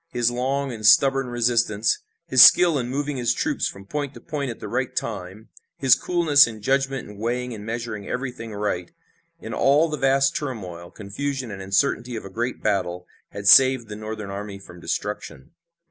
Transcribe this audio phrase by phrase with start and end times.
[0.09, 4.49] His long and stubborn resistance, his skill in moving his troops from point to point
[4.49, 8.89] at the right time, his coolness and judgment in weighing and measuring everything right,
[9.41, 13.95] in all the vast turmoil, confusion and uncertainty of a great battle, had saved the
[13.95, 15.51] Northern army from destruction.